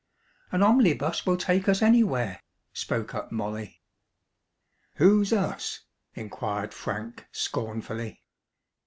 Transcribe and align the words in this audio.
"An 0.51 0.61
omlibus 0.63 1.27
will 1.27 1.37
take 1.37 1.69
us 1.69 1.83
anywhere," 1.83 2.41
spoke 2.73 3.13
up 3.13 3.31
Molly. 3.31 3.83
"Who's 4.95 5.31
us?" 5.31 5.81
inquired 6.15 6.73
Frank 6.73 7.27
scornfully. 7.31 8.23